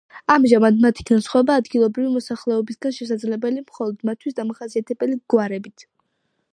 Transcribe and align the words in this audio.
ამჟამად 0.35 0.79
მათი 0.85 1.05
განსხვავება 1.09 1.57
ადგილობრივი 1.61 2.07
მოსახლეობისაგან 2.15 2.97
შესაძლებელი 2.97 3.65
მხოლოდ 3.67 4.09
მათთვის 4.11 4.41
დამახასიათებელი 4.41 5.23
გვარებით. 5.35 5.91